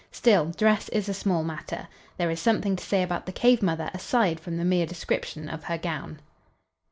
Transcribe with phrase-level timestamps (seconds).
[0.11, 1.87] Still, dress is a small matter.
[2.17, 5.65] There is something to say about the cave mother aside from the mere description of
[5.65, 6.17] her gown.